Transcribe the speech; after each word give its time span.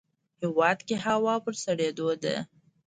هیواد 0.41 0.79
کې 0.87 0.95
هوا 1.05 1.35
په 1.45 1.51
سړیدو 1.63 2.09
ده 2.23 2.35